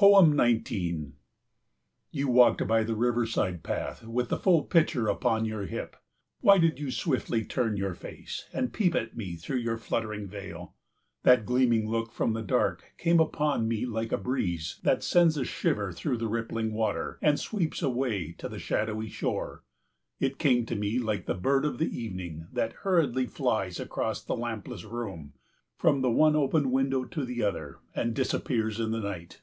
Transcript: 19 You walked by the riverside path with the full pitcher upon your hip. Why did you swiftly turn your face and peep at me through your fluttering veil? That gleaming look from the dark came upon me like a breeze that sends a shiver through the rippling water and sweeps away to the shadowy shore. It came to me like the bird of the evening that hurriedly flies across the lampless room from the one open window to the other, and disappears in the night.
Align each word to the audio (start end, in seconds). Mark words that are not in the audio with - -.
19 0.00 1.12
You 2.12 2.28
walked 2.28 2.66
by 2.68 2.84
the 2.84 2.94
riverside 2.94 3.64
path 3.64 4.04
with 4.04 4.28
the 4.28 4.38
full 4.38 4.62
pitcher 4.62 5.08
upon 5.08 5.44
your 5.44 5.66
hip. 5.66 5.96
Why 6.40 6.56
did 6.56 6.78
you 6.78 6.92
swiftly 6.92 7.44
turn 7.44 7.76
your 7.76 7.94
face 7.94 8.46
and 8.52 8.72
peep 8.72 8.94
at 8.94 9.16
me 9.16 9.34
through 9.34 9.56
your 9.58 9.76
fluttering 9.76 10.28
veil? 10.28 10.74
That 11.24 11.44
gleaming 11.44 11.90
look 11.90 12.12
from 12.12 12.32
the 12.32 12.42
dark 12.44 12.92
came 12.96 13.18
upon 13.18 13.66
me 13.66 13.84
like 13.86 14.12
a 14.12 14.16
breeze 14.16 14.78
that 14.84 15.02
sends 15.02 15.36
a 15.36 15.44
shiver 15.44 15.92
through 15.92 16.16
the 16.18 16.28
rippling 16.28 16.72
water 16.72 17.18
and 17.20 17.38
sweeps 17.38 17.82
away 17.82 18.32
to 18.38 18.48
the 18.48 18.60
shadowy 18.60 19.08
shore. 19.08 19.64
It 20.20 20.38
came 20.38 20.64
to 20.66 20.76
me 20.76 21.00
like 21.00 21.26
the 21.26 21.34
bird 21.34 21.64
of 21.64 21.78
the 21.78 21.90
evening 21.94 22.46
that 22.52 22.72
hurriedly 22.84 23.26
flies 23.26 23.80
across 23.80 24.22
the 24.22 24.36
lampless 24.36 24.84
room 24.84 25.34
from 25.76 26.00
the 26.02 26.10
one 26.10 26.36
open 26.36 26.70
window 26.70 27.04
to 27.06 27.24
the 27.24 27.42
other, 27.42 27.80
and 27.96 28.14
disappears 28.14 28.78
in 28.78 28.92
the 28.92 29.00
night. 29.00 29.42